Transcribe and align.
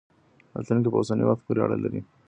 راتلونکی 0.55 0.89
په 0.91 0.97
اوسني 0.99 1.23
وخت 1.25 1.41
پورې 1.45 1.59
اړه 1.65 1.77
لري. 1.83 2.01